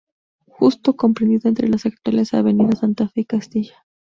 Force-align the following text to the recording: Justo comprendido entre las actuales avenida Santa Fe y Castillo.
Justo 0.47 0.95
comprendido 0.95 1.47
entre 1.47 1.67
las 1.67 1.85
actuales 1.85 2.33
avenida 2.33 2.71
Santa 2.75 3.07
Fe 3.07 3.21
y 3.21 3.25
Castillo. 3.25 3.73